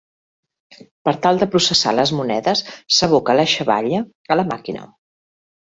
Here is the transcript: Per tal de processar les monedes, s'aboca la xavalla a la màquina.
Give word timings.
Per 1.09 1.13
tal 1.25 1.41
de 1.43 1.47
processar 1.57 1.93
les 1.99 2.15
monedes, 2.21 2.65
s'aboca 2.99 3.39
la 3.43 3.47
xavalla 3.55 4.05
a 4.37 4.41
la 4.43 4.51
màquina. 4.55 4.93